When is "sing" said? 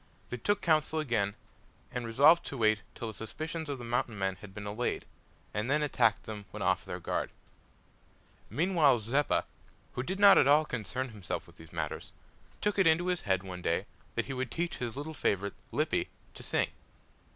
16.41-16.69